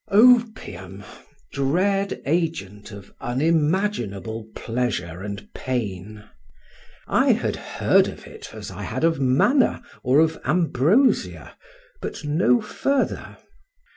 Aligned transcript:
Opium! 0.09 1.03
dread 1.51 2.23
agent 2.25 2.91
of 2.91 3.13
unimaginable 3.21 4.47
pleasure 4.55 5.21
and 5.21 5.47
pain! 5.53 6.23
I 7.07 7.33
had 7.33 7.55
heard 7.55 8.07
of 8.07 8.25
it 8.25 8.49
as 8.51 8.71
I 8.71 8.81
had 8.81 9.03
of 9.03 9.19
manna 9.19 9.83
or 10.01 10.19
of 10.19 10.39
ambrosia, 10.43 11.55
but 12.01 12.23
no 12.23 12.61
further. 12.61 13.37